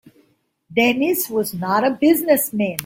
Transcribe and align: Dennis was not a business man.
Dennis 0.75 1.29
was 1.29 1.53
not 1.53 1.85
a 1.85 1.91
business 1.91 2.51
man. 2.51 2.79